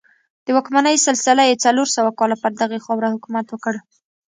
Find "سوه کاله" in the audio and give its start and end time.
1.97-2.35